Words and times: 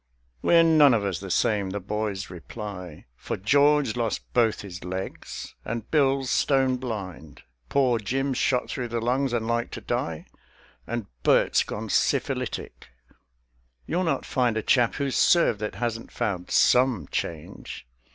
"We're 0.41 0.63
none 0.63 0.95
of 0.95 1.05
us 1.05 1.19
the 1.19 1.29
same!" 1.29 1.69
the 1.69 1.79
boys 1.79 2.31
reply. 2.31 3.05
"For 3.15 3.37
George 3.37 3.95
lost 3.95 4.33
both 4.33 4.61
his 4.61 4.83
legs; 4.83 5.53
and 5.63 5.91
Bill's 5.91 6.31
stone 6.31 6.77
blind; 6.77 7.43
Poor 7.69 7.99
Jim's 7.99 8.39
shot 8.39 8.67
through 8.67 8.87
the 8.87 8.99
lungs 8.99 9.31
and 9.31 9.45
like 9.45 9.69
to 9.77 9.81
die; 9.81 10.25
And 10.87 11.05
Bert's 11.21 11.61
gone 11.61 11.89
syphilitic: 11.89 12.87
you'll 13.85 14.03
not 14.03 14.25
find 14.25 14.57
A 14.57 14.63
chap 14.63 14.95
who's 14.95 15.15
served 15.15 15.59
that 15.59 15.75
hasn't 15.75 16.11
found 16.11 16.49
some 16.49 17.07
change." 17.11 17.85